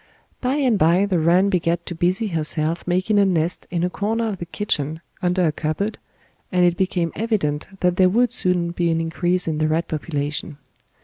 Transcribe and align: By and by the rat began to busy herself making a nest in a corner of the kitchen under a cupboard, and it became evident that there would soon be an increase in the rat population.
By 0.41 0.55
and 0.55 0.79
by 0.79 1.05
the 1.05 1.19
rat 1.19 1.51
began 1.51 1.77
to 1.85 1.93
busy 1.93 2.29
herself 2.29 2.87
making 2.87 3.19
a 3.19 3.23
nest 3.25 3.67
in 3.69 3.83
a 3.83 3.89
corner 3.91 4.29
of 4.29 4.37
the 4.39 4.47
kitchen 4.47 4.99
under 5.21 5.45
a 5.45 5.51
cupboard, 5.51 5.99
and 6.51 6.65
it 6.65 6.75
became 6.75 7.11
evident 7.13 7.67
that 7.81 7.97
there 7.97 8.09
would 8.09 8.33
soon 8.33 8.71
be 8.71 8.89
an 8.89 8.99
increase 8.99 9.47
in 9.47 9.59
the 9.59 9.67
rat 9.67 9.87
population. 9.87 10.57